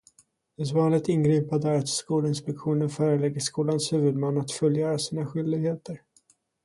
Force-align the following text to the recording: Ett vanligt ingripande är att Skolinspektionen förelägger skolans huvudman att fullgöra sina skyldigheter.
Ett 0.57 0.71
vanligt 0.71 1.09
ingripande 1.09 1.69
är 1.69 1.77
att 1.77 1.87
Skolinspektionen 1.89 2.89
förelägger 2.89 3.39
skolans 3.39 3.93
huvudman 3.93 4.37
att 4.37 4.51
fullgöra 4.51 4.99
sina 4.99 5.25
skyldigheter. 5.25 6.01